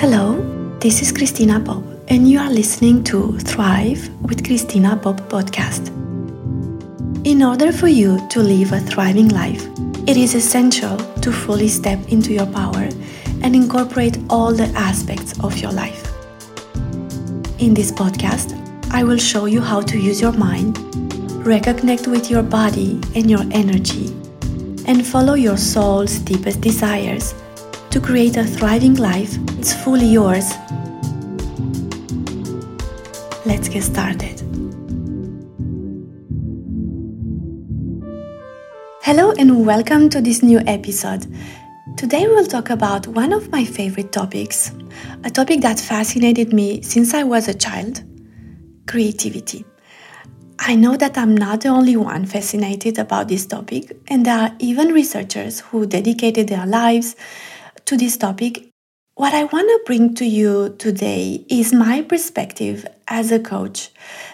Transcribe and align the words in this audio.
Hello, 0.00 0.40
this 0.78 1.02
is 1.02 1.10
Christina 1.10 1.58
Pop, 1.58 1.82
and 2.06 2.30
you 2.30 2.38
are 2.38 2.52
listening 2.52 3.02
to 3.02 3.36
Thrive 3.38 4.08
with 4.22 4.46
Christina 4.46 4.96
Pop 4.96 5.16
podcast. 5.22 5.88
In 7.26 7.42
order 7.42 7.72
for 7.72 7.88
you 7.88 8.24
to 8.28 8.38
live 8.38 8.70
a 8.70 8.78
thriving 8.78 9.26
life, 9.30 9.66
it 10.06 10.16
is 10.16 10.36
essential 10.36 10.96
to 11.20 11.32
fully 11.32 11.66
step 11.66 11.98
into 12.12 12.32
your 12.32 12.46
power 12.46 12.88
and 13.42 13.56
incorporate 13.56 14.16
all 14.30 14.54
the 14.54 14.70
aspects 14.76 15.36
of 15.40 15.58
your 15.58 15.72
life. 15.72 16.04
In 17.58 17.74
this 17.74 17.90
podcast, 17.90 18.54
I 18.92 19.02
will 19.02 19.18
show 19.18 19.46
you 19.46 19.60
how 19.60 19.80
to 19.80 19.98
use 19.98 20.20
your 20.20 20.30
mind, 20.30 20.76
reconnect 21.42 22.06
with 22.06 22.30
your 22.30 22.44
body 22.44 23.00
and 23.16 23.28
your 23.28 23.42
energy, 23.50 24.14
and 24.86 25.04
follow 25.04 25.34
your 25.34 25.56
soul's 25.56 26.20
deepest 26.20 26.60
desires 26.60 27.34
to 27.90 28.00
create 28.00 28.36
a 28.36 28.44
thriving 28.44 28.94
life 28.94 29.38
it's 29.58 29.72
fully 29.72 30.06
yours. 30.06 30.52
Let's 33.46 33.68
get 33.68 33.82
started. 33.82 34.40
Hello 39.02 39.32
and 39.38 39.64
welcome 39.66 40.10
to 40.10 40.20
this 40.20 40.42
new 40.42 40.58
episode. 40.60 41.26
Today 41.96 42.28
we'll 42.28 42.46
talk 42.46 42.70
about 42.70 43.06
one 43.06 43.32
of 43.32 43.50
my 43.50 43.64
favorite 43.64 44.12
topics, 44.12 44.70
a 45.24 45.30
topic 45.30 45.62
that 45.62 45.80
fascinated 45.80 46.52
me 46.52 46.82
since 46.82 47.14
I 47.14 47.24
was 47.24 47.48
a 47.48 47.54
child 47.54 48.04
creativity. 48.86 49.64
I 50.60 50.74
know 50.74 50.96
that 50.96 51.16
I'm 51.16 51.36
not 51.36 51.62
the 51.62 51.68
only 51.68 51.96
one 51.96 52.26
fascinated 52.26 52.98
about 52.98 53.28
this 53.28 53.46
topic, 53.46 53.96
and 54.08 54.26
there 54.26 54.38
are 54.38 54.56
even 54.58 54.92
researchers 54.92 55.60
who 55.60 55.86
dedicated 55.86 56.48
their 56.48 56.66
lives 56.66 57.16
to 57.88 57.96
this 57.96 58.18
topic, 58.18 58.68
what 59.14 59.32
I 59.32 59.44
want 59.44 59.66
to 59.66 59.80
bring 59.86 60.14
to 60.16 60.26
you 60.26 60.76
today 60.78 61.42
is 61.48 61.72
my 61.72 62.02
perspective 62.02 62.86
as 63.08 63.32
a 63.32 63.38
coach 63.38 63.88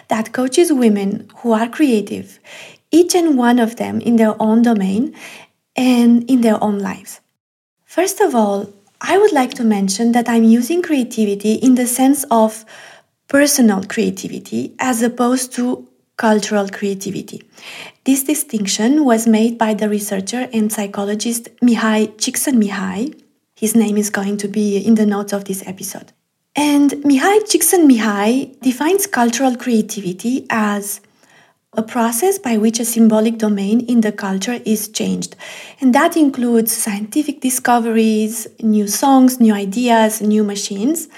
that 0.09 0.33
coaches 0.33 0.73
women 0.73 1.29
who 1.37 1.53
are 1.53 1.69
creative, 1.69 2.37
each 2.91 3.15
and 3.15 3.37
one 3.37 3.59
of 3.59 3.77
them 3.77 4.01
in 4.01 4.17
their 4.17 4.35
own 4.41 4.61
domain 4.61 5.15
and 5.73 6.29
in 6.29 6.41
their 6.41 6.61
own 6.61 6.79
lives. 6.79 7.21
First 7.85 8.19
of 8.19 8.35
all, 8.35 8.73
I 8.99 9.17
would 9.17 9.31
like 9.31 9.53
to 9.53 9.63
mention 9.63 10.11
that 10.11 10.27
I'm 10.27 10.43
using 10.43 10.81
creativity 10.81 11.53
in 11.53 11.75
the 11.75 11.87
sense 11.87 12.25
of 12.29 12.65
personal 13.29 13.85
creativity 13.85 14.75
as 14.79 15.01
opposed 15.01 15.53
to 15.53 15.87
cultural 16.17 16.67
creativity. 16.67 17.41
This 18.03 18.23
distinction 18.23 19.05
was 19.05 19.27
made 19.27 19.57
by 19.57 19.75
the 19.75 19.87
researcher 19.87 20.49
and 20.51 20.73
psychologist 20.73 21.47
Mihai 21.61 22.17
Csikszentmihalyi 22.17 23.21
his 23.65 23.73
name 23.73 23.97
is 23.97 24.11
going 24.11 24.37
to 24.37 24.47
be 24.47 24.77
in 24.77 24.93
the 24.93 25.07
notes 25.07 25.33
of 25.33 25.45
this 25.45 25.63
episode. 25.65 26.11
And 26.55 26.91
Mihai 27.09 27.37
Csikszentmihalyi 27.49 28.61
defines 28.61 29.07
cultural 29.07 29.55
creativity 29.55 30.45
as 30.51 31.01
a 31.75 31.81
process 31.81 32.37
by 32.37 32.57
which 32.57 32.79
a 32.79 32.85
symbolic 32.85 33.39
domain 33.39 33.79
in 33.93 34.01
the 34.01 34.11
culture 34.11 34.59
is 34.65 34.87
changed. 34.87 35.35
And 35.81 35.95
that 35.95 36.15
includes 36.15 36.71
scientific 36.77 37.41
discoveries, 37.41 38.47
new 38.61 38.87
songs, 38.87 39.39
new 39.39 39.55
ideas, 39.55 40.21
new 40.21 40.43
machines. 40.43 41.09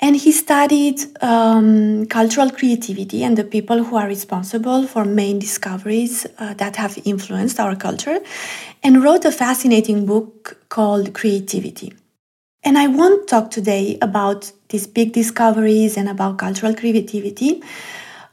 And 0.00 0.14
he 0.16 0.30
studied 0.30 1.00
um, 1.22 2.06
cultural 2.06 2.50
creativity 2.50 3.24
and 3.24 3.36
the 3.36 3.42
people 3.42 3.82
who 3.82 3.96
are 3.96 4.06
responsible 4.06 4.86
for 4.86 5.04
main 5.04 5.40
discoveries 5.40 6.24
uh, 6.38 6.54
that 6.54 6.76
have 6.76 6.98
influenced 7.04 7.58
our 7.58 7.74
culture 7.74 8.20
and 8.82 9.02
wrote 9.02 9.24
a 9.24 9.32
fascinating 9.32 10.06
book 10.06 10.56
called 10.68 11.14
Creativity. 11.14 11.92
And 12.62 12.78
I 12.78 12.86
won't 12.86 13.28
talk 13.28 13.50
today 13.50 13.98
about 14.00 14.52
these 14.68 14.86
big 14.86 15.12
discoveries 15.12 15.96
and 15.96 16.08
about 16.08 16.38
cultural 16.38 16.74
creativity. 16.74 17.62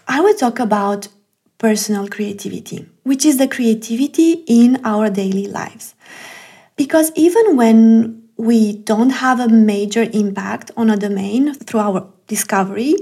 I 0.07 0.21
will 0.21 0.35
talk 0.35 0.59
about 0.59 1.07
personal 1.57 2.07
creativity, 2.07 2.87
which 3.03 3.25
is 3.25 3.37
the 3.37 3.47
creativity 3.47 4.43
in 4.47 4.81
our 4.83 5.09
daily 5.09 5.47
lives. 5.47 5.95
Because 6.75 7.11
even 7.15 7.55
when 7.55 8.24
we 8.37 8.77
don't 8.77 9.11
have 9.11 9.39
a 9.39 9.47
major 9.47 10.07
impact 10.13 10.71
on 10.75 10.89
a 10.89 10.97
domain 10.97 11.53
through 11.53 11.79
our 11.79 12.07
discovery, 12.27 12.95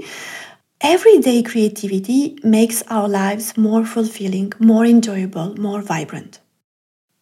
everyday 0.80 1.42
creativity 1.42 2.38
makes 2.42 2.82
our 2.88 3.08
lives 3.08 3.56
more 3.56 3.84
fulfilling, 3.84 4.52
more 4.58 4.84
enjoyable, 4.84 5.58
more 5.58 5.82
vibrant. 5.82 6.40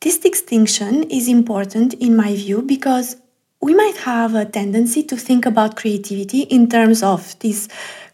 This 0.01 0.19
distinction 0.19 1.05
is 1.05 1.29
important 1.29 1.95
in 1.95 2.17
my 2.17 2.35
view 2.35 2.63
because 2.63 3.17
we 3.61 3.75
might 3.75 3.97
have 3.99 4.35
a 4.35 4.45
tendency 4.45 5.05
to 5.05 5.17
think 5.17 5.47
about 5.47 5.77
creativity 5.77 6.41
in 6.41 6.69
terms 6.69 7.03
of 7.03 7.39
this 7.39 7.69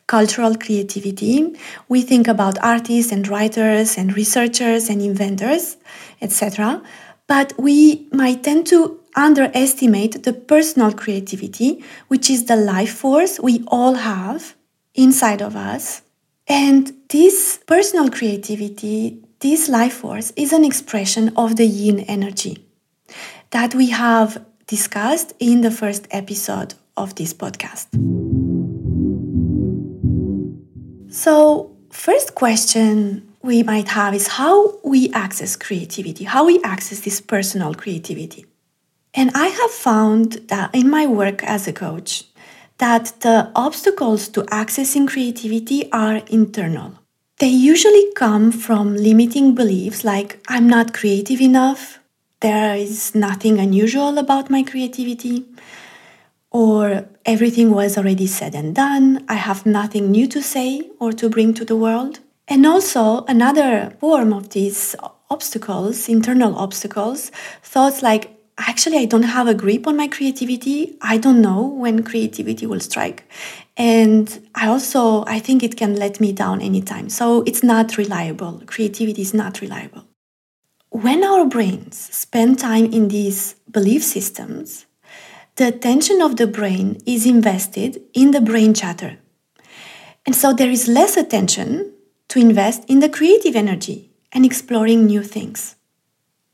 cultural 0.06 0.54
creativity. 0.56 1.56
We 1.88 2.02
think 2.02 2.28
about 2.28 2.62
artists 2.62 3.10
and 3.10 3.26
writers 3.26 3.96
and 3.96 4.14
researchers 4.14 4.90
and 4.90 5.00
inventors, 5.00 5.78
etc. 6.20 6.82
But 7.26 7.54
we 7.58 8.06
might 8.12 8.42
tend 8.44 8.66
to 8.68 9.00
underestimate 9.18 10.22
the 10.22 10.32
personal 10.32 10.92
creativity, 10.92 11.84
which 12.06 12.30
is 12.30 12.44
the 12.44 12.56
life 12.56 12.92
force 12.92 13.40
we 13.40 13.64
all 13.66 13.94
have 13.94 14.54
inside 14.94 15.42
of 15.42 15.56
us. 15.56 16.02
And 16.46 16.92
this 17.08 17.58
personal 17.66 18.10
creativity, 18.10 19.18
this 19.40 19.68
life 19.68 19.94
force, 19.94 20.32
is 20.36 20.52
an 20.52 20.64
expression 20.64 21.32
of 21.36 21.56
the 21.56 21.66
yin 21.66 22.00
energy 22.00 22.64
that 23.50 23.74
we 23.74 23.90
have 23.90 24.44
discussed 24.66 25.32
in 25.40 25.62
the 25.62 25.70
first 25.70 26.06
episode 26.10 26.74
of 26.96 27.16
this 27.16 27.34
podcast. 27.34 27.86
So, 31.12 31.76
first 31.90 32.34
question 32.34 33.26
we 33.42 33.62
might 33.62 33.88
have 33.88 34.14
is 34.14 34.28
how 34.28 34.78
we 34.84 35.10
access 35.12 35.56
creativity, 35.56 36.24
how 36.24 36.44
we 36.44 36.60
access 36.62 37.00
this 37.00 37.20
personal 37.20 37.74
creativity. 37.74 38.44
And 39.14 39.30
I 39.34 39.48
have 39.48 39.70
found 39.70 40.32
that 40.48 40.74
in 40.74 40.90
my 40.90 41.06
work 41.06 41.42
as 41.44 41.66
a 41.66 41.72
coach, 41.72 42.24
that 42.78 43.12
the 43.20 43.50
obstacles 43.54 44.28
to 44.28 44.42
accessing 44.42 45.08
creativity 45.08 45.90
are 45.92 46.22
internal. 46.28 46.94
They 47.38 47.48
usually 47.48 48.12
come 48.14 48.52
from 48.52 48.96
limiting 48.96 49.54
beliefs 49.54 50.04
like 50.04 50.40
I'm 50.48 50.68
not 50.68 50.92
creative 50.92 51.40
enough, 51.40 52.00
there 52.40 52.76
is 52.76 53.14
nothing 53.14 53.58
unusual 53.58 54.18
about 54.18 54.50
my 54.50 54.62
creativity, 54.62 55.44
or 56.50 57.08
everything 57.24 57.70
was 57.72 57.98
already 57.98 58.26
said 58.26 58.54
and 58.54 58.74
done, 58.74 59.24
I 59.28 59.34
have 59.34 59.66
nothing 59.66 60.10
new 60.10 60.26
to 60.28 60.42
say 60.42 60.90
or 60.98 61.12
to 61.12 61.28
bring 61.28 61.52
to 61.54 61.64
the 61.64 61.76
world. 61.76 62.20
And 62.46 62.64
also, 62.64 63.24
another 63.26 63.92
form 64.00 64.32
of 64.32 64.50
these 64.50 64.96
obstacles, 65.30 66.08
internal 66.08 66.56
obstacles, 66.56 67.30
thoughts 67.62 68.02
like 68.02 68.37
actually 68.58 68.98
I 68.98 69.04
don't 69.04 69.22
have 69.22 69.46
a 69.46 69.54
grip 69.54 69.86
on 69.86 69.96
my 69.96 70.08
creativity. 70.08 70.96
I 71.00 71.18
don't 71.18 71.40
know 71.40 71.62
when 71.62 72.02
creativity 72.02 72.66
will 72.66 72.80
strike. 72.80 73.24
And 73.76 74.48
I 74.54 74.66
also 74.68 75.24
I 75.26 75.38
think 75.38 75.62
it 75.62 75.76
can 75.76 75.96
let 75.96 76.20
me 76.20 76.32
down 76.32 76.60
anytime. 76.60 77.08
So 77.08 77.42
it's 77.42 77.62
not 77.62 77.96
reliable. 77.96 78.62
Creativity 78.66 79.22
is 79.22 79.32
not 79.32 79.60
reliable. 79.60 80.04
When 80.90 81.22
our 81.22 81.44
brains 81.44 81.96
spend 81.96 82.58
time 82.58 82.86
in 82.92 83.08
these 83.08 83.54
belief 83.70 84.02
systems, 84.02 84.86
the 85.56 85.68
attention 85.68 86.22
of 86.22 86.36
the 86.36 86.46
brain 86.46 87.00
is 87.04 87.26
invested 87.26 88.00
in 88.14 88.30
the 88.30 88.40
brain 88.40 88.74
chatter. 88.74 89.18
And 90.24 90.34
so 90.34 90.52
there 90.52 90.70
is 90.70 90.88
less 90.88 91.16
attention 91.16 91.92
to 92.28 92.38
invest 92.38 92.84
in 92.88 93.00
the 93.00 93.08
creative 93.08 93.56
energy 93.56 94.10
and 94.32 94.44
exploring 94.44 95.06
new 95.06 95.22
things. 95.22 95.74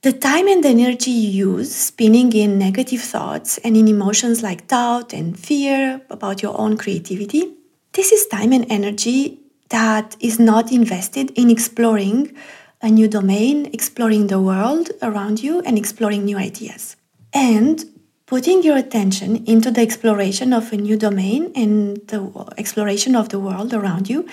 The 0.04 0.12
time 0.12 0.48
and 0.48 0.62
energy 0.66 1.10
you 1.10 1.46
use 1.52 1.74
spinning 1.74 2.30
in 2.34 2.58
negative 2.58 3.00
thoughts 3.00 3.56
and 3.64 3.74
in 3.74 3.88
emotions 3.88 4.42
like 4.42 4.66
doubt 4.66 5.14
and 5.14 5.34
fear 5.34 6.02
about 6.10 6.42
your 6.42 6.60
own 6.60 6.76
creativity, 6.76 7.54
this 7.92 8.12
is 8.12 8.26
time 8.26 8.52
and 8.52 8.66
energy 8.68 9.40
that 9.70 10.14
is 10.20 10.38
not 10.38 10.70
invested 10.70 11.30
in 11.30 11.48
exploring 11.48 12.36
a 12.82 12.90
new 12.90 13.08
domain, 13.08 13.70
exploring 13.72 14.26
the 14.26 14.38
world 14.38 14.90
around 15.00 15.42
you, 15.42 15.60
and 15.60 15.78
exploring 15.78 16.26
new 16.26 16.36
ideas. 16.36 16.96
And 17.32 17.82
putting 18.26 18.62
your 18.62 18.76
attention 18.76 19.42
into 19.46 19.70
the 19.70 19.80
exploration 19.80 20.52
of 20.52 20.70
a 20.70 20.76
new 20.76 20.98
domain 20.98 21.50
and 21.56 21.96
the 22.08 22.20
exploration 22.58 23.16
of 23.16 23.30
the 23.30 23.40
world 23.40 23.72
around 23.72 24.10
you 24.10 24.28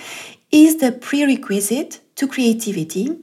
is 0.50 0.76
the 0.80 0.92
prerequisite 0.92 2.00
to 2.16 2.28
creativity 2.28 3.16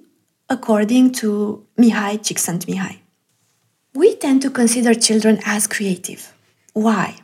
according 0.50 1.12
to 1.12 1.66
Mihai 1.78 2.18
Csikszentmihalyi. 2.20 3.00
We 3.94 4.16
tend 4.16 4.42
to 4.42 4.50
consider 4.50 4.94
children 4.94 5.40
as 5.46 5.68
creative. 5.68 6.34
Why? 6.74 7.16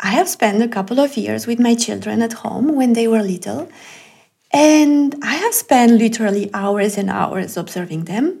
I 0.00 0.08
have 0.08 0.28
spent 0.28 0.62
a 0.62 0.68
couple 0.68 1.00
of 1.00 1.16
years 1.16 1.46
with 1.46 1.58
my 1.58 1.74
children 1.74 2.22
at 2.22 2.32
home 2.32 2.74
when 2.74 2.92
they 2.92 3.08
were 3.08 3.22
little, 3.22 3.68
and 4.52 5.14
I 5.22 5.34
have 5.34 5.54
spent 5.54 5.92
literally 5.92 6.50
hours 6.52 6.98
and 6.98 7.10
hours 7.10 7.56
observing 7.56 8.04
them. 8.04 8.40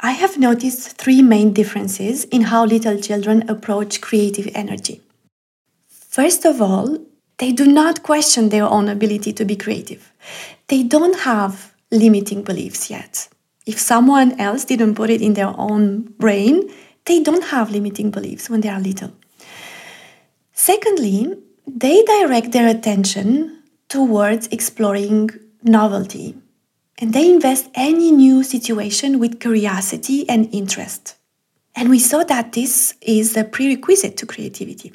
I 0.00 0.12
have 0.12 0.38
noticed 0.38 0.96
three 0.98 1.22
main 1.22 1.52
differences 1.52 2.24
in 2.24 2.42
how 2.42 2.64
little 2.64 2.98
children 2.98 3.48
approach 3.48 4.00
creative 4.00 4.48
energy. 4.54 5.00
First 5.88 6.44
of 6.44 6.60
all, 6.60 6.98
they 7.38 7.52
do 7.52 7.66
not 7.66 8.02
question 8.02 8.48
their 8.48 8.64
own 8.64 8.88
ability 8.88 9.32
to 9.34 9.44
be 9.44 9.56
creative. 9.56 10.12
They 10.68 10.82
don't 10.82 11.20
have 11.20 11.74
limiting 11.90 12.42
beliefs 12.42 12.90
yet. 12.90 13.28
If 13.66 13.78
someone 13.78 14.40
else 14.40 14.64
didn't 14.64 14.94
put 14.94 15.10
it 15.10 15.20
in 15.20 15.34
their 15.34 15.52
own 15.58 16.02
brain, 16.18 16.72
they 17.04 17.22
don't 17.22 17.44
have 17.44 17.70
limiting 17.70 18.10
beliefs 18.10 18.48
when 18.48 18.60
they 18.60 18.68
are 18.68 18.80
little. 18.80 19.12
Secondly, 20.52 21.34
they 21.66 22.02
direct 22.04 22.52
their 22.52 22.68
attention 22.68 23.62
towards 23.88 24.46
exploring 24.48 25.30
novelty 25.62 26.36
and 26.98 27.12
they 27.12 27.30
invest 27.30 27.68
any 27.74 28.10
new 28.10 28.42
situation 28.42 29.18
with 29.18 29.40
curiosity 29.40 30.28
and 30.28 30.48
interest. 30.52 31.16
And 31.74 31.90
we 31.90 31.98
saw 31.98 32.24
that 32.24 32.52
this 32.52 32.94
is 33.02 33.36
a 33.36 33.44
prerequisite 33.44 34.16
to 34.18 34.26
creativity. 34.26 34.94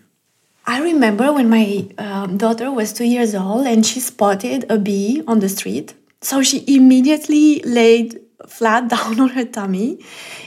I 0.66 0.82
remember 0.82 1.32
when 1.32 1.50
my 1.50 1.90
um, 1.98 2.38
daughter 2.38 2.72
was 2.72 2.94
two 2.94 3.06
years 3.06 3.36
old 3.36 3.68
and 3.68 3.86
she 3.86 4.00
spotted 4.00 4.66
a 4.70 4.80
bee 4.80 5.24
on 5.28 5.40
the 5.40 5.50
street. 5.50 5.94
So 6.22 6.42
she 6.42 6.64
immediately 6.68 7.60
laid 7.62 8.20
flat 8.48 8.88
down 8.96 9.20
on 9.20 9.30
her 9.30 9.46
tummy 9.46 10.04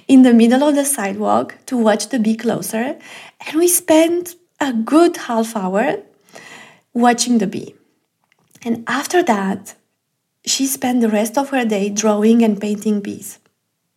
in 0.08 0.22
the 0.22 0.32
middle 0.32 0.62
of 0.68 0.74
the 0.74 0.84
sidewalk 0.84 1.56
to 1.66 1.76
watch 1.76 2.08
the 2.08 2.18
bee 2.18 2.36
closer. 2.36 2.98
And 3.46 3.56
we 3.56 3.68
spent 3.68 4.36
a 4.60 4.72
good 4.72 5.16
half 5.16 5.56
hour 5.56 6.02
watching 6.92 7.38
the 7.38 7.46
bee. 7.46 7.74
And 8.64 8.84
after 8.86 9.22
that, 9.22 9.74
she 10.46 10.66
spent 10.66 11.00
the 11.00 11.08
rest 11.08 11.36
of 11.36 11.50
her 11.50 11.64
day 11.64 11.88
drawing 11.90 12.42
and 12.42 12.60
painting 12.60 13.00
bees. 13.00 13.38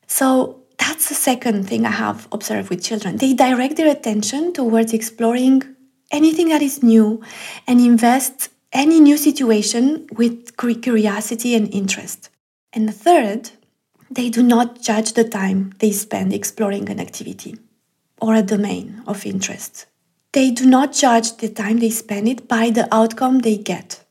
So 0.07 0.63
that's 0.77 1.09
the 1.09 1.15
second 1.15 1.67
thing 1.67 1.85
I 1.85 1.91
have 1.91 2.27
observed 2.31 2.69
with 2.69 2.83
children. 2.83 3.17
They 3.17 3.33
direct 3.33 3.77
their 3.77 3.91
attention 3.91 4.53
towards 4.53 4.93
exploring 4.93 5.63
anything 6.11 6.49
that 6.49 6.61
is 6.61 6.81
new 6.81 7.21
and 7.67 7.79
invest 7.79 8.49
any 8.71 8.99
new 8.99 9.17
situation 9.17 10.07
with 10.13 10.55
curiosity 10.57 11.55
and 11.55 11.73
interest. 11.73 12.29
And 12.73 12.87
the 12.87 12.93
third, 12.93 13.51
they 14.09 14.29
do 14.29 14.41
not 14.41 14.81
judge 14.81 15.13
the 15.13 15.23
time 15.23 15.73
they 15.79 15.91
spend 15.91 16.33
exploring 16.33 16.89
an 16.89 16.99
activity 16.99 17.57
or 18.21 18.33
a 18.35 18.41
domain 18.41 19.03
of 19.05 19.25
interest. 19.25 19.85
They 20.31 20.51
do 20.51 20.65
not 20.65 20.93
judge 20.93 21.37
the 21.37 21.49
time 21.49 21.79
they 21.79 21.89
spend 21.89 22.27
it 22.27 22.47
by 22.47 22.69
the 22.69 22.93
outcome 22.93 23.39
they 23.39 23.57
get. 23.57 24.03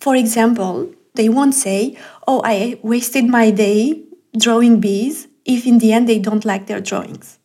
For 0.00 0.14
example, 0.16 0.92
they 1.14 1.28
won't 1.28 1.54
say, 1.54 1.98
Oh, 2.26 2.42
I 2.44 2.78
wasted 2.82 3.26
my 3.26 3.50
day 3.50 4.02
drawing 4.36 4.80
bees 4.80 5.28
if 5.44 5.66
in 5.66 5.78
the 5.78 5.92
end 5.92 6.08
they 6.08 6.18
don't 6.18 6.44
like 6.44 6.66
their 6.66 6.80
drawings. 6.80 7.38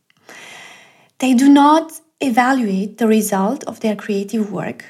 They 1.20 1.34
do 1.34 1.50
not 1.50 1.92
evaluate 2.22 2.98
the 2.98 3.08
result 3.08 3.64
of 3.66 3.80
their 3.80 3.96
creative 3.96 4.52
work. 4.52 4.86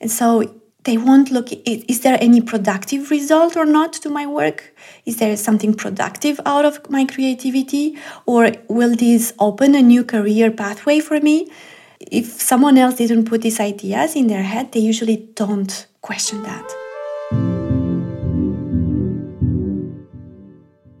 And 0.00 0.10
so 0.10 0.60
they 0.84 0.96
won't 0.96 1.30
look 1.30 1.48
is 1.66 2.00
there 2.00 2.18
any 2.20 2.40
productive 2.40 3.10
result 3.10 3.56
or 3.56 3.64
not 3.64 3.92
to 3.92 4.08
my 4.10 4.26
work 4.26 4.74
is 5.04 5.16
there 5.16 5.36
something 5.36 5.74
productive 5.74 6.40
out 6.46 6.64
of 6.64 6.90
my 6.90 7.04
creativity 7.04 7.96
or 8.26 8.52
will 8.68 8.94
this 8.94 9.32
open 9.38 9.74
a 9.74 9.82
new 9.82 10.04
career 10.04 10.50
pathway 10.50 11.00
for 11.00 11.20
me 11.20 11.50
if 12.00 12.26
someone 12.26 12.76
else 12.76 12.96
didn't 12.96 13.24
put 13.24 13.42
these 13.42 13.60
ideas 13.60 14.14
in 14.14 14.26
their 14.26 14.42
head 14.42 14.72
they 14.72 14.80
usually 14.80 15.16
don't 15.34 15.86
question 16.02 16.42
that 16.42 16.66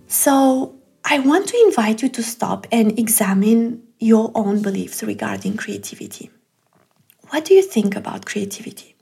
so 0.06 0.74
i 1.04 1.18
want 1.18 1.46
to 1.46 1.56
invite 1.66 2.02
you 2.02 2.08
to 2.08 2.22
stop 2.22 2.66
and 2.72 2.98
examine 2.98 3.84
your 4.04 4.30
own 4.34 4.60
beliefs 4.60 5.02
regarding 5.02 5.56
creativity. 5.56 6.30
What 7.30 7.46
do 7.46 7.54
you 7.54 7.62
think 7.62 7.96
about 7.96 8.26
creativity? 8.26 8.93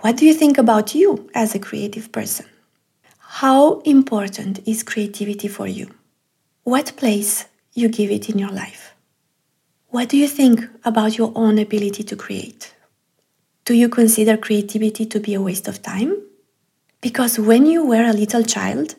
What 0.00 0.16
do 0.16 0.26
you 0.26 0.34
think 0.34 0.58
about 0.58 0.94
you 0.94 1.30
as 1.34 1.54
a 1.54 1.58
creative 1.58 2.10
person? 2.12 2.46
How 3.18 3.80
important 3.80 4.66
is 4.66 4.82
creativity 4.82 5.48
for 5.48 5.66
you? 5.66 5.90
What 6.64 6.96
place 6.96 7.46
you 7.74 7.88
give 7.88 8.10
it 8.10 8.28
in 8.28 8.38
your 8.38 8.50
life? 8.50 8.94
What 9.88 10.08
do 10.08 10.16
you 10.16 10.28
think 10.28 10.64
about 10.84 11.18
your 11.18 11.32
own 11.34 11.58
ability 11.58 12.02
to 12.04 12.16
create? 12.16 12.74
Do 13.64 13.74
you 13.74 13.88
consider 13.88 14.36
creativity 14.36 15.06
to 15.06 15.20
be 15.20 15.34
a 15.34 15.42
waste 15.42 15.68
of 15.68 15.82
time? 15.82 16.16
Because 17.00 17.38
when 17.38 17.66
you 17.66 17.84
were 17.84 18.04
a 18.04 18.12
little 18.12 18.42
child, 18.42 18.94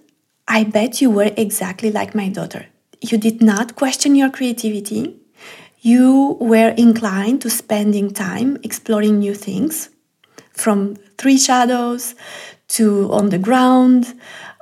I 0.48 0.64
bet 0.64 1.02
you 1.02 1.10
were 1.10 1.32
exactly 1.38 1.92
like 1.92 2.16
my 2.16 2.30
daughter 2.30 2.66
you 3.02 3.18
did 3.18 3.42
not 3.42 3.76
question 3.76 4.16
your 4.16 4.30
creativity. 4.30 5.16
You 5.80 6.38
were 6.40 6.70
inclined 6.70 7.42
to 7.42 7.50
spending 7.50 8.12
time 8.12 8.60
exploring 8.64 9.18
new 9.18 9.34
things, 9.34 9.90
from 10.62 10.96
three 11.18 11.38
shadows 11.38 12.16
to 12.70 13.12
on 13.12 13.30
the 13.30 13.38
ground 13.38 14.14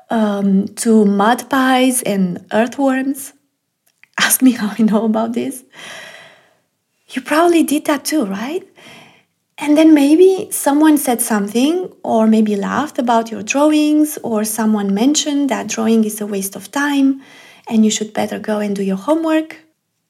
um, 0.09 0.67
to 0.75 1.05
mud 1.05 1.49
pies 1.49 2.01
and 2.03 2.45
earthworms. 2.51 3.33
Ask 4.19 4.41
me 4.41 4.51
how 4.51 4.73
I 4.77 4.83
know 4.83 5.05
about 5.05 5.33
this. 5.33 5.63
You 7.09 7.21
probably 7.21 7.63
did 7.63 7.85
that 7.85 8.05
too, 8.05 8.25
right? 8.25 8.67
And 9.57 9.77
then 9.77 9.93
maybe 9.93 10.47
someone 10.51 10.97
said 10.97 11.21
something, 11.21 11.91
or 12.01 12.27
maybe 12.27 12.55
laughed 12.55 12.97
about 12.97 13.29
your 13.29 13.43
drawings, 13.43 14.17
or 14.23 14.45
someone 14.45 14.93
mentioned 14.93 15.49
that 15.49 15.67
drawing 15.67 16.05
is 16.05 16.21
a 16.21 16.25
waste 16.25 16.55
of 16.55 16.71
time 16.71 17.21
and 17.67 17.85
you 17.85 17.91
should 17.91 18.13
better 18.13 18.39
go 18.39 18.59
and 18.59 18.75
do 18.75 18.83
your 18.83 18.97
homework. 18.97 19.57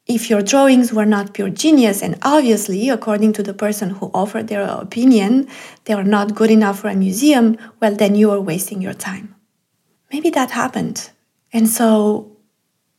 If 0.09 0.27
your 0.27 0.41
drawings 0.41 0.91
were 0.91 1.06
not 1.06 1.35
pure 1.35 1.51
genius, 1.51 2.01
and 2.01 2.17
obviously, 2.23 2.89
according 2.89 3.31
to 3.33 3.44
the 3.44 3.53
person 3.53 3.91
who 3.91 4.09
offered 4.11 4.47
their 4.47 4.63
opinion, 4.63 5.47
they 5.85 5.94
are 5.94 6.03
not 6.03 6.33
good 6.33 6.50
enough 6.50 6.79
for 6.79 6.88
a 6.88 6.95
museum, 6.95 7.57
well, 7.79 7.95
then 7.95 8.15
you 8.15 8.31
are 8.31 8.41
wasting 8.41 8.81
your 8.81 8.95
time. 8.95 9.35
Maybe 10.11 10.31
that 10.31 10.50
happened. 10.50 11.11
And 11.53 11.69
so 11.69 12.35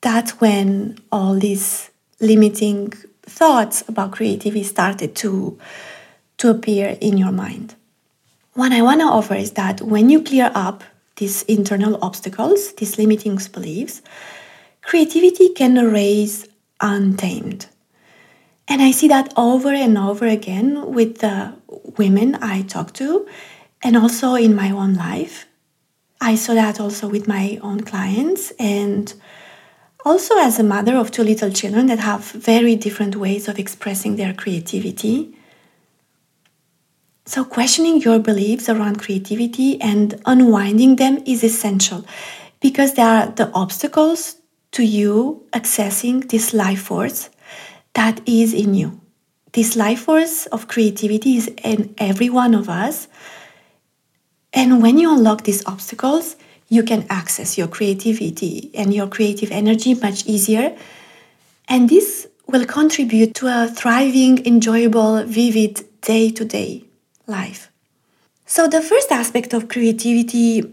that's 0.03 0.41
when 0.41 0.99
all 1.11 1.35
these 1.35 1.91
limiting 2.21 2.93
thoughts 3.23 3.83
about 3.89 4.13
creativity 4.13 4.63
started 4.63 5.17
to, 5.17 5.59
to 6.39 6.49
appear 6.49 6.97
in 7.01 7.19
your 7.19 7.33
mind. 7.33 7.75
What 8.55 8.71
I 8.71 8.83
want 8.83 9.01
to 9.01 9.07
offer 9.07 9.35
is 9.35 9.53
that 9.53 9.81
when 9.81 10.11
you 10.11 10.23
clear 10.23 10.53
up 10.55 10.85
these 11.17 11.43
internal 11.43 11.99
obstacles, 12.03 12.73
these 12.75 12.99
limiting 12.99 13.41
beliefs, 13.53 14.01
creativity 14.83 15.49
can 15.49 15.77
arise 15.77 16.47
untamed. 16.81 17.67
And 18.69 18.81
I 18.81 18.93
see 18.93 19.09
that 19.09 19.33
over 19.37 19.73
and 19.73 19.99
over 19.99 20.27
again 20.27 20.93
with 20.93 21.19
the 21.19 21.55
women 21.99 22.37
I 22.37 22.63
talk 22.63 22.93
to, 22.95 23.27
and 23.83 23.97
also 23.97 24.35
in 24.35 24.55
my 24.55 24.71
own 24.71 24.95
life. 24.95 25.47
I 26.21 26.37
saw 26.37 26.55
that 26.55 26.79
also 26.79 27.09
with 27.09 27.27
my 27.27 27.59
own 27.63 27.81
clients, 27.81 28.53
and 28.59 29.13
also 30.05 30.39
as 30.39 30.59
a 30.59 30.63
mother 30.63 30.97
of 30.97 31.11
two 31.11 31.25
little 31.25 31.51
children 31.51 31.87
that 31.87 31.99
have 31.99 32.25
very 32.31 32.77
different 32.77 33.17
ways 33.17 33.49
of 33.49 33.59
expressing 33.59 34.17
their 34.17 34.33
creativity. 34.35 35.35
So, 37.27 37.45
questioning 37.45 38.01
your 38.01 38.19
beliefs 38.19 38.69
around 38.69 39.01
creativity 39.01 39.81
and 39.81 40.21
unwinding 40.27 40.97
them 40.97 41.23
is 41.27 41.43
essential 41.43 42.05
because 42.61 42.95
they 42.95 43.03
are 43.03 43.27
the 43.27 43.51
obstacles 43.53 44.37
to 44.73 44.83
you 44.85 45.47
accessing 45.53 46.29
this 46.29 46.55
life 46.55 46.83
force 46.83 47.31
that 47.95 48.21
is 48.27 48.55
in 48.55 48.75
you. 48.75 49.01
This 49.53 49.75
life 49.75 50.03
force 50.03 50.47
of 50.47 50.69
creativity 50.69 51.37
is 51.37 51.49
in 51.65 51.95
every 51.99 52.31
one 52.31 52.55
of 52.55 52.69
us. 52.69 53.09
And 54.53 54.81
when 54.83 54.99
you 54.99 55.13
unlock 55.13 55.43
these 55.43 55.65
obstacles, 55.67 56.37
you 56.69 56.85
can 56.85 57.05
access 57.11 57.59
your 57.59 57.67
creativity 57.67 58.71
and 58.75 58.95
your 58.95 59.09
creative 59.09 59.51
energy 59.51 59.95
much 59.95 60.25
easier. 60.27 60.77
And 61.69 61.89
this 61.89 62.29
will 62.47 62.65
contribute 62.65 63.35
to 63.37 63.49
a 63.49 63.69
thriving, 63.69 64.47
enjoyable, 64.47 65.25
vivid 65.25 65.85
day 66.01 66.31
to 66.31 66.45
day 66.45 66.85
life. 67.27 67.71
So, 68.47 68.67
the 68.67 68.83
first 68.83 69.13
aspect 69.13 69.53
of 69.53 69.69
creativity 69.69 70.65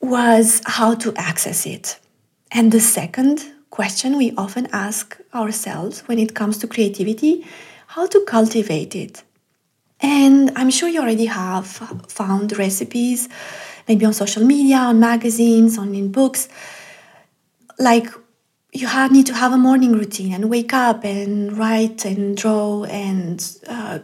was 0.00 0.62
how 0.66 0.94
to 0.96 1.12
access 1.16 1.66
it. 1.66 1.98
And 2.56 2.70
the 2.70 2.80
second 2.80 3.52
question 3.70 4.16
we 4.16 4.32
often 4.36 4.68
ask 4.72 5.18
ourselves 5.34 6.02
when 6.06 6.20
it 6.20 6.36
comes 6.36 6.56
to 6.58 6.68
creativity 6.68 7.44
how 7.88 8.06
to 8.06 8.24
cultivate 8.24 8.94
it. 8.94 9.24
And 10.00 10.52
I'm 10.54 10.70
sure 10.70 10.88
you 10.88 11.00
already 11.00 11.26
have 11.26 11.66
found 11.66 12.56
recipes, 12.56 13.28
maybe 13.88 14.04
on 14.06 14.12
social 14.12 14.44
media, 14.44 14.76
on 14.76 15.00
magazines, 15.00 15.76
on 15.78 15.94
in 15.96 16.12
books. 16.12 16.48
Like 17.80 18.06
you 18.72 18.86
have, 18.86 19.10
need 19.10 19.26
to 19.26 19.34
have 19.34 19.52
a 19.52 19.58
morning 19.58 19.92
routine 19.92 20.32
and 20.32 20.48
wake 20.48 20.72
up 20.72 21.04
and 21.04 21.58
write 21.58 22.04
and 22.04 22.36
draw 22.36 22.84
and 22.84 23.44
uh, 23.66 23.98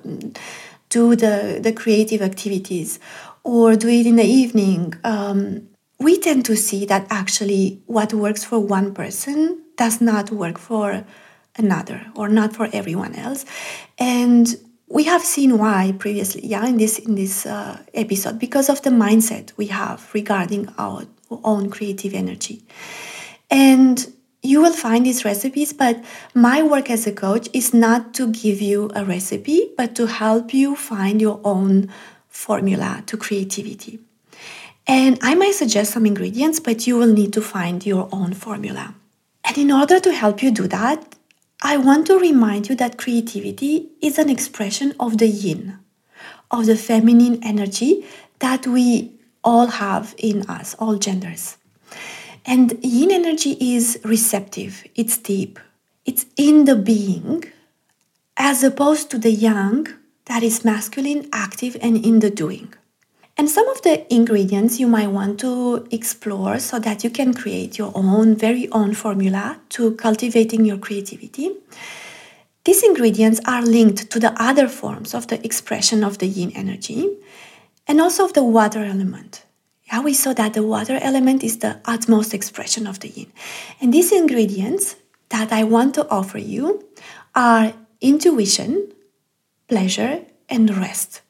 do 0.88 1.14
the, 1.14 1.60
the 1.62 1.72
creative 1.72 2.20
activities 2.20 2.98
or 3.44 3.76
do 3.76 3.88
it 3.88 4.06
in 4.06 4.16
the 4.16 4.24
evening. 4.24 4.94
Um, 5.04 5.68
we 6.00 6.18
tend 6.18 6.44
to 6.46 6.56
see 6.56 6.86
that 6.86 7.06
actually 7.10 7.82
what 7.86 8.12
works 8.14 8.42
for 8.42 8.58
one 8.58 8.94
person 8.94 9.62
does 9.76 10.00
not 10.00 10.30
work 10.30 10.58
for 10.58 11.04
another 11.56 12.06
or 12.16 12.28
not 12.28 12.56
for 12.56 12.68
everyone 12.72 13.14
else. 13.14 13.44
And 13.98 14.56
we 14.88 15.04
have 15.04 15.22
seen 15.22 15.58
why 15.58 15.94
previously, 15.98 16.44
yeah, 16.44 16.66
in 16.66 16.78
this 16.78 16.98
in 16.98 17.14
this 17.14 17.46
uh, 17.46 17.78
episode, 17.94 18.38
because 18.38 18.68
of 18.68 18.82
the 18.82 18.90
mindset 18.90 19.52
we 19.56 19.66
have 19.66 20.10
regarding 20.14 20.68
our 20.78 21.04
own 21.30 21.70
creative 21.70 22.14
energy, 22.14 22.64
and 23.50 24.12
you 24.42 24.60
will 24.60 24.72
find 24.72 25.06
these 25.06 25.24
recipes. 25.24 25.72
But 25.72 26.02
my 26.34 26.62
work 26.62 26.90
as 26.90 27.06
a 27.06 27.12
coach 27.12 27.48
is 27.52 27.72
not 27.72 28.14
to 28.14 28.32
give 28.32 28.60
you 28.60 28.90
a 28.96 29.04
recipe, 29.04 29.70
but 29.76 29.94
to 29.94 30.06
help 30.06 30.52
you 30.52 30.74
find 30.74 31.20
your 31.20 31.40
own 31.44 31.92
formula 32.28 33.04
to 33.06 33.16
creativity. 33.16 34.00
And 34.90 35.20
I 35.22 35.36
might 35.36 35.54
suggest 35.54 35.92
some 35.92 36.04
ingredients, 36.04 36.58
but 36.58 36.84
you 36.84 36.98
will 36.98 37.12
need 37.12 37.32
to 37.34 37.40
find 37.40 37.86
your 37.86 38.08
own 38.10 38.34
formula. 38.34 38.96
And 39.44 39.56
in 39.56 39.70
order 39.70 40.00
to 40.00 40.12
help 40.12 40.42
you 40.42 40.50
do 40.50 40.66
that, 40.66 41.14
I 41.62 41.76
want 41.76 42.08
to 42.08 42.18
remind 42.18 42.68
you 42.68 42.74
that 42.74 42.98
creativity 42.98 43.86
is 44.02 44.18
an 44.18 44.28
expression 44.28 44.92
of 44.98 45.18
the 45.18 45.28
yin, 45.28 45.78
of 46.50 46.66
the 46.66 46.74
feminine 46.74 47.38
energy 47.44 48.04
that 48.40 48.66
we 48.66 49.12
all 49.44 49.68
have 49.68 50.12
in 50.18 50.42
us, 50.50 50.74
all 50.80 50.96
genders. 50.96 51.56
And 52.44 52.76
yin 52.82 53.12
energy 53.12 53.56
is 53.60 54.00
receptive, 54.02 54.82
it's 54.96 55.18
deep, 55.18 55.60
it's 56.04 56.26
in 56.36 56.64
the 56.64 56.74
being, 56.74 57.44
as 58.36 58.64
opposed 58.64 59.08
to 59.12 59.18
the 59.18 59.30
yang 59.30 59.86
that 60.24 60.42
is 60.42 60.64
masculine, 60.64 61.28
active, 61.32 61.76
and 61.80 62.04
in 62.04 62.18
the 62.18 62.30
doing. 62.30 62.74
And 63.40 63.48
some 63.48 63.66
of 63.70 63.80
the 63.80 64.04
ingredients 64.12 64.78
you 64.78 64.86
might 64.86 65.06
want 65.06 65.40
to 65.40 65.88
explore 65.90 66.58
so 66.58 66.78
that 66.78 67.02
you 67.02 67.08
can 67.08 67.32
create 67.32 67.78
your 67.78 67.90
own, 67.94 68.36
very 68.36 68.68
own 68.70 68.92
formula 68.92 69.58
to 69.70 69.92
cultivating 69.92 70.66
your 70.66 70.76
creativity. 70.76 71.50
These 72.64 72.82
ingredients 72.82 73.40
are 73.46 73.62
linked 73.62 74.10
to 74.10 74.20
the 74.20 74.34
other 74.36 74.68
forms 74.68 75.14
of 75.14 75.28
the 75.28 75.42
expression 75.42 76.04
of 76.04 76.18
the 76.18 76.26
yin 76.26 76.52
energy 76.54 77.16
and 77.88 77.98
also 77.98 78.26
of 78.26 78.34
the 78.34 78.44
water 78.44 78.84
element. 78.84 79.46
Yeah, 79.90 80.02
we 80.02 80.12
saw 80.12 80.34
that 80.34 80.52
the 80.52 80.62
water 80.62 80.98
element 81.00 81.42
is 81.42 81.60
the 81.60 81.80
utmost 81.86 82.34
expression 82.34 82.86
of 82.86 83.00
the 83.00 83.08
yin. 83.08 83.32
And 83.80 83.94
these 83.94 84.12
ingredients 84.12 84.96
that 85.30 85.50
I 85.50 85.64
want 85.64 85.94
to 85.94 86.06
offer 86.10 86.36
you 86.36 86.86
are 87.34 87.72
intuition, 88.02 88.92
pleasure, 89.66 90.26
and 90.50 90.76
rest. 90.76 91.22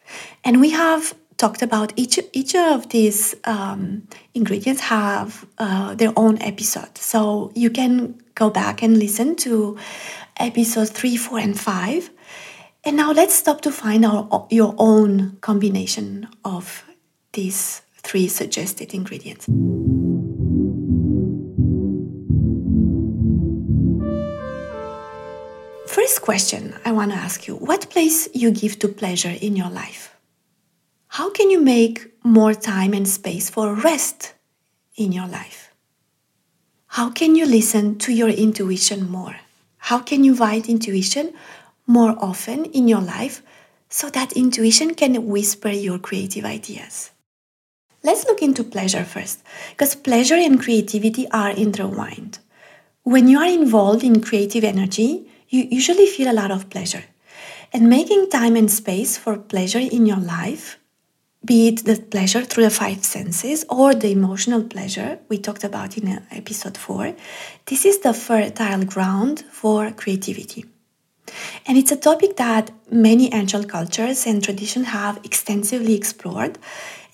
And 0.42 0.60
we 0.60 0.70
have 0.70 1.14
talked 1.40 1.62
about 1.62 1.92
each 1.96 2.20
each 2.34 2.54
of 2.54 2.90
these 2.90 3.34
um, 3.44 4.06
ingredients 4.34 4.82
have 4.82 5.46
uh, 5.58 5.94
their 5.94 6.12
own 6.16 6.36
episode. 6.42 6.98
So 6.98 7.50
you 7.54 7.70
can 7.70 8.20
go 8.34 8.50
back 8.50 8.82
and 8.82 8.98
listen 8.98 9.36
to 9.36 9.78
episodes 10.36 10.90
3 10.90 11.16
4 11.16 11.38
and 11.38 11.58
5 11.58 12.10
and 12.84 12.96
now 12.96 13.12
let's 13.12 13.34
stop 13.34 13.60
to 13.62 13.70
find 13.70 14.04
our, 14.04 14.46
your 14.50 14.74
own 14.78 15.36
combination 15.40 16.28
of 16.44 16.84
these 17.32 17.82
three 18.02 18.28
suggested 18.28 18.94
ingredients. 18.94 19.46
First 25.86 26.22
question 26.22 26.74
i 26.84 26.92
want 26.92 27.10
to 27.12 27.16
ask 27.16 27.48
you. 27.48 27.56
What 27.56 27.90
place 27.90 28.28
you 28.34 28.50
give 28.50 28.78
to 28.78 28.88
pleasure 28.88 29.34
in 29.40 29.56
your 29.56 29.70
life 29.70 30.19
how 31.12 31.28
can 31.28 31.50
you 31.50 31.60
make 31.60 32.12
more 32.22 32.54
time 32.54 32.94
and 32.94 33.06
space 33.06 33.50
for 33.50 33.74
rest 33.74 34.32
in 34.94 35.10
your 35.10 35.26
life? 35.26 35.74
How 36.86 37.10
can 37.10 37.34
you 37.34 37.46
listen 37.46 37.98
to 37.98 38.12
your 38.12 38.28
intuition 38.28 39.10
more? 39.10 39.34
How 39.78 39.98
can 39.98 40.22
you 40.22 40.32
invite 40.32 40.68
intuition 40.68 41.32
more 41.84 42.14
often 42.20 42.64
in 42.66 42.86
your 42.86 43.00
life 43.00 43.42
so 43.88 44.08
that 44.10 44.36
intuition 44.36 44.94
can 44.94 45.26
whisper 45.26 45.70
your 45.70 45.98
creative 45.98 46.44
ideas? 46.44 47.10
Let's 48.04 48.24
look 48.26 48.40
into 48.40 48.62
pleasure 48.62 49.04
first, 49.04 49.42
because 49.70 49.96
pleasure 49.96 50.36
and 50.36 50.62
creativity 50.62 51.28
are 51.32 51.50
intertwined. 51.50 52.38
When 53.02 53.26
you 53.26 53.40
are 53.40 53.48
involved 53.48 54.04
in 54.04 54.22
creative 54.22 54.62
energy, 54.62 55.28
you 55.48 55.66
usually 55.68 56.06
feel 56.06 56.30
a 56.30 56.38
lot 56.40 56.52
of 56.52 56.70
pleasure. 56.70 57.02
And 57.72 57.90
making 57.90 58.30
time 58.30 58.54
and 58.54 58.70
space 58.70 59.16
for 59.16 59.36
pleasure 59.36 59.80
in 59.80 60.06
your 60.06 60.16
life 60.18 60.76
be 61.44 61.68
it 61.68 61.84
the 61.84 61.96
pleasure 61.96 62.42
through 62.42 62.64
the 62.64 62.70
five 62.70 63.04
senses 63.04 63.64
or 63.68 63.94
the 63.94 64.10
emotional 64.10 64.62
pleasure 64.62 65.18
we 65.28 65.38
talked 65.38 65.64
about 65.64 65.96
in 65.96 66.08
uh, 66.08 66.20
episode 66.30 66.76
4, 66.76 67.14
this 67.66 67.84
is 67.86 68.00
the 68.00 68.12
fertile 68.12 68.84
ground 68.84 69.44
for 69.50 69.90
creativity. 69.92 70.66
And 71.66 71.78
it's 71.78 71.92
a 71.92 71.96
topic 71.96 72.36
that 72.36 72.70
many 72.90 73.32
ancient 73.32 73.68
cultures 73.68 74.26
and 74.26 74.42
traditions 74.42 74.88
have 74.88 75.20
extensively 75.24 75.94
explored. 75.94 76.58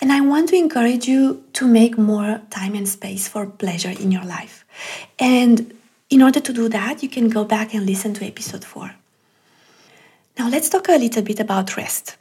And 0.01 0.11
I 0.11 0.21
want 0.21 0.49
to 0.49 0.55
encourage 0.55 1.07
you 1.07 1.43
to 1.53 1.67
make 1.67 1.97
more 1.97 2.41
time 2.49 2.75
and 2.75 2.87
space 2.87 3.27
for 3.27 3.45
pleasure 3.45 3.91
in 3.91 4.11
your 4.11 4.23
life. 4.23 4.65
And 5.19 5.73
in 6.09 6.21
order 6.21 6.39
to 6.39 6.53
do 6.53 6.67
that, 6.69 7.03
you 7.03 7.09
can 7.09 7.29
go 7.29 7.43
back 7.43 7.73
and 7.73 7.85
listen 7.85 8.13
to 8.15 8.25
episode 8.25 8.65
4. 8.65 8.93
Now, 10.39 10.49
let's 10.49 10.69
talk 10.69 10.87
a 10.89 10.97
little 10.97 11.23
bit 11.23 11.39
about 11.39 11.77
rest. 11.77 12.17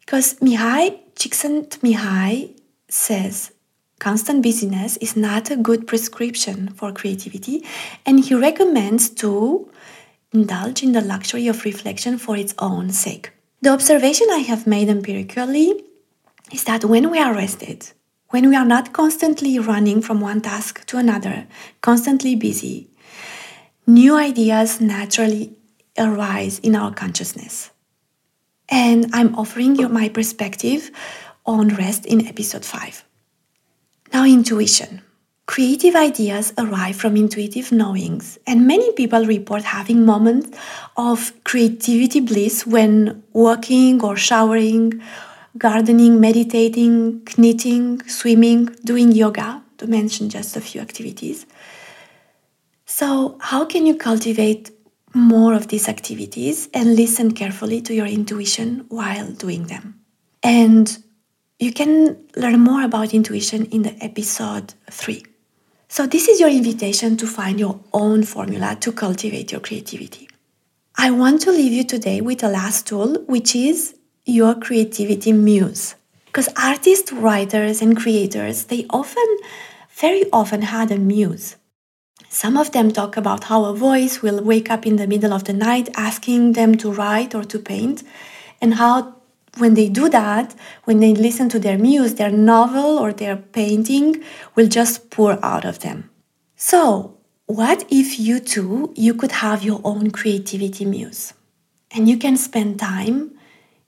Because 0.00 0.34
Mihai 0.40 0.98
Csikszentmihalyi 1.18 2.54
says 2.88 3.50
constant 3.98 4.40
busyness 4.40 4.96
is 4.98 5.16
not 5.16 5.50
a 5.50 5.56
good 5.56 5.88
prescription 5.88 6.68
for 6.76 6.92
creativity, 6.92 7.64
and 8.06 8.24
he 8.24 8.34
recommends 8.34 9.10
to 9.10 9.68
indulge 10.32 10.84
in 10.84 10.92
the 10.92 11.00
luxury 11.00 11.48
of 11.48 11.64
reflection 11.64 12.18
for 12.18 12.36
its 12.36 12.54
own 12.60 12.90
sake. 12.90 13.32
The 13.62 13.70
observation 13.70 14.28
I 14.30 14.44
have 14.46 14.68
made 14.68 14.88
empirically 14.88 15.82
is 16.52 16.62
that 16.64 16.84
when 16.84 17.10
we 17.10 17.18
are 17.18 17.34
rested, 17.34 17.90
when 18.28 18.48
we 18.48 18.54
are 18.54 18.64
not 18.64 18.92
constantly 18.92 19.58
running 19.58 20.00
from 20.00 20.20
one 20.20 20.40
task 20.40 20.86
to 20.86 20.98
another, 20.98 21.48
constantly 21.80 22.36
busy, 22.36 22.90
new 23.88 24.16
ideas 24.16 24.80
naturally 24.80 25.56
arise 25.98 26.60
in 26.60 26.76
our 26.76 26.94
consciousness 26.94 27.72
and 28.68 29.10
I'm 29.12 29.34
offering 29.34 29.76
you 29.76 29.88
my 29.88 30.08
perspective 30.08 30.90
on 31.46 31.68
rest 31.68 32.06
in 32.06 32.26
episode 32.26 32.64
5. 32.64 33.04
Now, 34.12 34.24
intuition. 34.24 35.02
Creative 35.46 35.96
ideas 35.96 36.52
arrive 36.58 36.96
from 36.96 37.16
intuitive 37.16 37.72
knowings, 37.72 38.38
and 38.46 38.66
many 38.66 38.92
people 38.92 39.24
report 39.24 39.62
having 39.62 40.04
moments 40.04 40.50
of 40.96 41.32
creativity 41.44 42.20
bliss 42.20 42.66
when 42.66 43.22
walking 43.32 44.02
or 44.04 44.14
showering, 44.14 45.00
gardening, 45.56 46.20
meditating, 46.20 47.26
knitting, 47.38 48.02
swimming, 48.06 48.66
doing 48.84 49.10
yoga, 49.10 49.62
to 49.78 49.86
mention 49.86 50.28
just 50.28 50.54
a 50.54 50.60
few 50.60 50.82
activities. 50.82 51.46
So, 52.84 53.38
how 53.40 53.64
can 53.64 53.86
you 53.86 53.94
cultivate 53.96 54.70
more 55.14 55.54
of 55.54 55.68
these 55.68 55.88
activities 55.88 56.68
and 56.74 56.96
listen 56.96 57.32
carefully 57.32 57.80
to 57.82 57.94
your 57.94 58.06
intuition 58.06 58.84
while 58.88 59.30
doing 59.30 59.66
them. 59.66 60.00
And 60.42 60.96
you 61.58 61.72
can 61.72 62.16
learn 62.36 62.60
more 62.60 62.82
about 62.82 63.14
intuition 63.14 63.66
in 63.66 63.82
the 63.82 63.96
episode 64.02 64.74
3. 64.90 65.24
So, 65.88 66.06
this 66.06 66.28
is 66.28 66.38
your 66.38 66.50
invitation 66.50 67.16
to 67.16 67.26
find 67.26 67.58
your 67.58 67.80
own 67.92 68.22
formula 68.22 68.76
to 68.80 68.92
cultivate 68.92 69.50
your 69.50 69.60
creativity. 69.60 70.28
I 70.96 71.10
want 71.10 71.40
to 71.42 71.50
leave 71.50 71.72
you 71.72 71.84
today 71.84 72.20
with 72.20 72.44
a 72.44 72.48
last 72.48 72.86
tool, 72.86 73.22
which 73.26 73.56
is 73.56 73.94
your 74.26 74.54
creativity 74.54 75.32
muse. 75.32 75.94
Because 76.26 76.48
artists, 76.56 77.10
writers, 77.10 77.80
and 77.80 77.96
creators, 77.96 78.64
they 78.64 78.84
often, 78.90 79.38
very 79.90 80.24
often 80.30 80.62
had 80.62 80.92
a 80.92 80.98
muse. 80.98 81.56
Some 82.28 82.56
of 82.56 82.72
them 82.72 82.90
talk 82.90 83.16
about 83.16 83.44
how 83.44 83.64
a 83.64 83.74
voice 83.74 84.20
will 84.20 84.42
wake 84.42 84.70
up 84.70 84.86
in 84.86 84.96
the 84.96 85.06
middle 85.06 85.32
of 85.32 85.44
the 85.44 85.52
night 85.52 85.88
asking 85.96 86.52
them 86.52 86.76
to 86.76 86.92
write 86.92 87.34
or 87.34 87.44
to 87.44 87.58
paint, 87.58 88.02
and 88.60 88.74
how 88.74 89.16
when 89.56 89.74
they 89.74 89.88
do 89.88 90.08
that, 90.08 90.54
when 90.84 91.00
they 91.00 91.14
listen 91.14 91.48
to 91.48 91.58
their 91.58 91.78
muse, 91.78 92.14
their 92.14 92.30
novel 92.30 92.98
or 92.98 93.12
their 93.12 93.36
painting 93.36 94.22
will 94.54 94.68
just 94.68 95.10
pour 95.10 95.42
out 95.44 95.64
of 95.64 95.80
them. 95.80 96.10
So, 96.54 97.16
what 97.46 97.84
if 97.90 98.20
you 98.20 98.40
too, 98.40 98.92
you 98.94 99.14
could 99.14 99.32
have 99.32 99.64
your 99.64 99.80
own 99.82 100.10
creativity 100.10 100.84
muse? 100.84 101.32
And 101.90 102.08
you 102.08 102.18
can 102.18 102.36
spend 102.36 102.78
time 102.78 103.32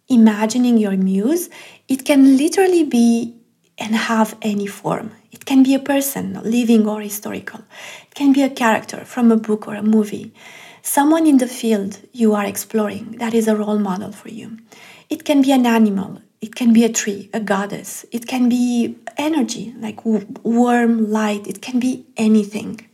imagining 0.08 0.78
your 0.78 0.96
muse. 0.96 1.50
It 1.88 2.04
can 2.04 2.36
literally 2.36 2.84
be 2.84 3.36
and 3.78 3.94
have 3.94 4.36
any 4.42 4.66
form. 4.66 5.12
It 5.32 5.44
can 5.44 5.62
be 5.62 5.74
a 5.74 5.78
person, 5.78 6.40
living 6.42 6.88
or 6.88 7.00
historical. 7.00 7.60
It 8.08 8.14
can 8.14 8.32
be 8.32 8.42
a 8.42 8.50
character 8.50 9.04
from 9.04 9.30
a 9.30 9.36
book 9.36 9.68
or 9.68 9.74
a 9.74 9.82
movie. 9.82 10.32
Someone 10.82 11.26
in 11.26 11.38
the 11.38 11.46
field 11.46 11.98
you 12.12 12.34
are 12.34 12.44
exploring 12.44 13.16
that 13.18 13.34
is 13.34 13.46
a 13.46 13.56
role 13.56 13.78
model 13.78 14.12
for 14.12 14.28
you. 14.28 14.58
It 15.08 15.24
can 15.24 15.42
be 15.42 15.52
an 15.52 15.66
animal. 15.66 16.20
It 16.40 16.54
can 16.54 16.72
be 16.72 16.84
a 16.84 16.88
tree, 16.92 17.28
a 17.32 17.40
goddess. 17.40 18.06
It 18.10 18.26
can 18.26 18.48
be 18.48 18.96
energy, 19.16 19.74
like 19.78 20.04
warm 20.04 21.10
light. 21.10 21.46
It 21.46 21.60
can 21.60 21.78
be 21.78 22.06
anything. 22.16 22.86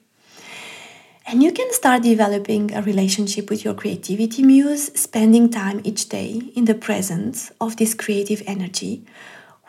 And 1.29 1.43
you 1.43 1.53
can 1.53 1.73
start 1.73 2.03
developing 2.03 2.73
a 2.73 2.83
relationship 2.83 3.51
with 3.51 3.65
your 3.65 3.75
creativity 3.75 4.43
muse, 4.43 4.93
spending 4.95 5.51
time 5.51 5.81
each 5.85 6.09
day 6.09 6.53
in 6.55 6.67
the 6.67 6.75
presence 6.75 7.51
of 7.61 7.77
this 7.77 7.95
creative 7.95 8.43
energy 8.47 9.05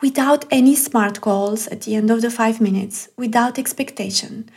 without 0.00 0.44
any 0.50 0.74
smart 0.74 1.20
goals 1.20 1.66
at 1.68 1.82
the 1.82 1.94
end 1.94 2.10
of 2.10 2.22
the 2.22 2.30
five 2.30 2.60
minutes, 2.60 3.08
without 3.16 3.58
expectation, 3.58 4.48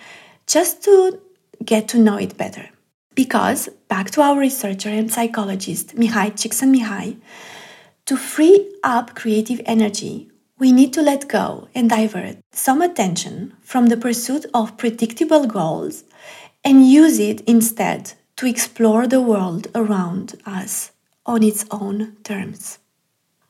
just 0.47 0.83
to 0.83 1.19
get 1.63 1.87
to 1.89 1.97
know 1.97 2.17
it 2.17 2.37
better. 2.37 2.69
Because, 3.15 3.69
back 3.87 4.11
to 4.11 4.21
our 4.21 4.39
researcher 4.39 4.89
and 4.89 5.11
psychologist, 5.11 5.95
Mihai 5.95 6.31
Csikszentmihalyi, 6.31 7.17
to 8.05 8.15
free 8.17 8.71
up 8.83 9.15
creative 9.15 9.61
energy, 9.65 10.29
we 10.59 10.71
need 10.71 10.93
to 10.93 11.01
let 11.01 11.27
go 11.27 11.67
and 11.73 11.89
divert 11.89 12.37
some 12.51 12.83
attention 12.83 13.53
from 13.61 13.87
the 13.87 13.97
pursuit 13.97 14.45
of 14.53 14.77
predictable 14.77 15.47
goals 15.47 16.03
and 16.63 16.87
use 16.87 17.17
it 17.17 17.41
instead 17.41 18.13
to 18.35 18.45
explore 18.45 19.07
the 19.07 19.21
world 19.21 19.67
around 19.73 20.39
us 20.45 20.91
on 21.25 21.41
its 21.41 21.65
own 21.71 22.15
terms. 22.23 22.77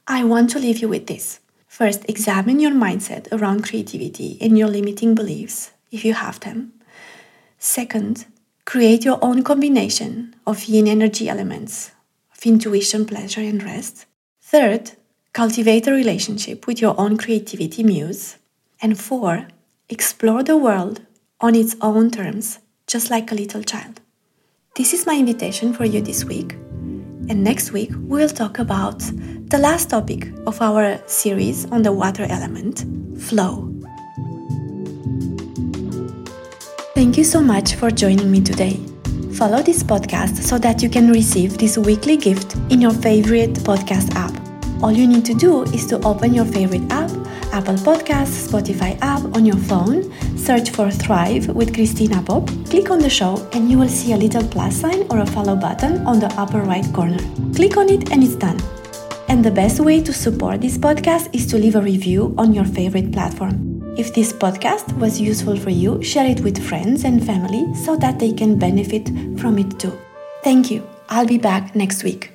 I 0.08 0.24
want 0.24 0.50
to 0.52 0.60
leave 0.60 0.80
you 0.80 0.88
with 0.88 1.08
this. 1.08 1.41
First, 1.72 2.04
examine 2.10 2.60
your 2.60 2.74
mindset 2.74 3.32
around 3.32 3.64
creativity 3.64 4.38
and 4.42 4.58
your 4.58 4.68
limiting 4.68 5.16
beliefs, 5.16 5.72
if 5.90 6.04
you 6.04 6.14
have 6.14 6.38
them. 6.42 6.74
Second, 7.60 8.26
create 8.66 9.06
your 9.06 9.18
own 9.22 9.42
combination 9.42 10.36
of 10.46 10.66
yin 10.66 10.86
energy 10.86 11.30
elements 11.30 11.92
of 12.36 12.46
intuition, 12.46 13.06
pleasure, 13.06 13.40
and 13.40 13.64
rest. 13.64 14.06
Third, 14.42 14.92
cultivate 15.32 15.88
a 15.88 15.94
relationship 15.94 16.68
with 16.68 16.82
your 16.82 17.00
own 17.00 17.18
creativity 17.18 17.84
muse. 17.84 18.36
And 18.82 19.00
four, 19.00 19.48
explore 19.88 20.44
the 20.44 20.58
world 20.58 21.00
on 21.40 21.56
its 21.56 21.78
own 21.80 22.12
terms 22.12 22.60
just 22.86 23.10
like 23.10 23.32
a 23.32 23.36
little 23.36 23.64
child. 23.64 24.02
This 24.76 24.92
is 24.92 25.06
my 25.06 25.18
invitation 25.18 25.72
for 25.72 25.86
you 25.86 26.02
this 26.02 26.26
week. 26.26 26.54
And 27.30 27.44
next 27.44 27.72
week, 27.72 27.92
we'll 27.96 28.30
talk 28.30 28.60
about 28.60 29.00
the 29.00 29.58
last 29.58 29.90
topic 29.90 30.32
of 30.46 30.62
our 30.62 31.00
series 31.08 31.66
on 31.72 31.82
the 31.82 31.92
water 31.92 32.26
element 32.30 32.86
flow. 33.20 33.68
Thank 36.96 37.18
you 37.18 37.24
so 37.24 37.42
much 37.42 37.76
for 37.76 37.90
joining 37.90 38.32
me 38.32 38.42
today. 38.42 38.80
Follow 39.34 39.62
this 39.62 39.82
podcast 39.84 40.42
so 40.44 40.58
that 40.60 40.84
you 40.84 40.90
can 40.90 41.10
receive 41.10 41.58
this 41.58 41.78
weekly 41.78 42.18
gift 42.18 42.56
in 42.70 42.82
your 42.82 42.94
favorite 42.94 43.54
podcast 43.66 44.14
app. 44.16 44.34
All 44.84 44.92
you 44.92 45.08
need 45.08 45.26
to 45.26 45.34
do 45.34 45.64
is 45.74 45.86
to 45.88 46.00
open 46.06 46.34
your 46.34 46.46
favorite 46.46 46.92
app 46.92 47.12
Apple 47.52 47.76
Podcasts, 47.76 48.48
Spotify 48.48 48.98
app 49.02 49.22
on 49.36 49.46
your 49.46 49.58
phone, 49.58 50.10
search 50.42 50.72
for 50.72 50.90
Thrive 50.90 51.48
with 51.50 51.74
Christina 51.74 52.22
Pop, 52.24 52.48
click 52.70 52.90
on 52.90 53.00
the 53.00 53.10
show, 53.10 53.48
and 53.54 53.70
you 53.70 53.78
will 53.78 53.90
see 53.90 54.14
a 54.14 54.18
little 54.18 54.44
plus 54.48 54.76
sign 54.76 55.06
or 55.12 55.20
a 55.20 55.26
follow 55.26 55.56
button 55.56 56.06
on 56.08 56.20
the 56.20 56.34
upper 56.40 56.62
right 56.62 56.86
corner. 56.94 57.20
Click 57.54 57.78
on 57.78 57.90
it 57.90 58.12
and 58.12 58.24
it's 58.24 58.36
done. 58.36 58.60
And 59.28 59.46
the 59.46 59.52
best 59.52 59.80
way 59.80 60.02
to 60.02 60.12
support 60.12 60.62
this 60.62 60.78
podcast 60.78 61.30
is 61.34 61.46
to 61.48 61.58
leave 61.58 61.76
a 61.76 61.82
review 61.82 62.34
on 62.38 62.54
your 62.54 62.66
favorite 62.66 63.12
platform. 63.12 63.94
If 63.98 64.14
this 64.16 64.34
podcast 64.34 64.98
was 64.98 65.22
useful 65.22 65.56
for 65.56 65.70
you, 65.70 66.02
share 66.02 66.26
it 66.26 66.42
with 66.42 66.64
friends 66.64 67.04
and 67.04 67.24
family 67.26 67.74
so 67.76 67.96
that 67.98 68.18
they 68.20 68.34
can 68.34 68.58
benefit 68.58 69.08
from 69.40 69.60
it 69.60 69.80
too. 69.80 69.98
Thank 70.44 70.72
you. 70.72 70.88
I'll 71.10 71.28
be 71.28 71.38
back 71.38 71.76
next 71.76 72.04
week. 72.04 72.32